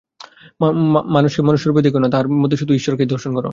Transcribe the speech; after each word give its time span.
মানুষকে 1.15 1.41
মানুষরূপে 1.41 1.81
দেখিও 1.81 2.03
না, 2.03 2.09
তাহার 2.13 2.27
মধ্যে 2.41 2.57
শুধু 2.57 2.73
ঈশ্বরকেই 2.75 3.11
দর্শন 3.13 3.31
কর। 3.35 3.45